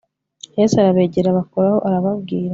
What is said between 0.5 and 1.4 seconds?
Yesu arabegera